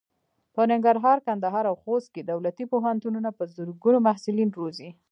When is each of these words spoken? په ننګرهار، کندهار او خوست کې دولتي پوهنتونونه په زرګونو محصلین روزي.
په 0.53 0.61
ننګرهار، 0.71 1.17
کندهار 1.27 1.65
او 1.71 1.75
خوست 1.83 2.07
کې 2.13 2.21
دولتي 2.31 2.65
پوهنتونونه 2.71 3.29
په 3.37 3.43
زرګونو 3.55 3.97
محصلین 4.07 4.49
روزي. 4.59 4.89